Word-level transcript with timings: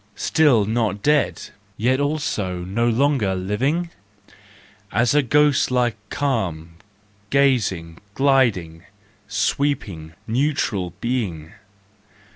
Still 0.15 0.65
not 0.65 1.03
dead, 1.03 1.49
yet 1.77 1.99
also 1.99 2.63
no 2.63 2.89
longer 2.89 3.35
living? 3.35 3.91
Asa 4.91 5.21
ghost 5.21 5.69
like, 5.69 5.95
calm, 6.09 6.77
gazing, 7.29 7.99
gliding, 8.15 8.83
sweeping, 9.27 10.13
neutral 10.25 10.95
being? 11.01 11.53